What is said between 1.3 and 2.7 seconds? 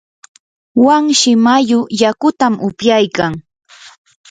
mayu yakutam